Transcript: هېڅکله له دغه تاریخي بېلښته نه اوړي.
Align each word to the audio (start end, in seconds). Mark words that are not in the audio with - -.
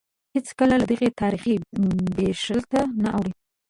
هېڅکله 0.35 0.75
له 0.81 0.85
دغه 0.91 1.07
تاریخي 1.21 1.53
بېلښته 2.15 2.81
نه 3.03 3.09
اوړي. 3.15 3.33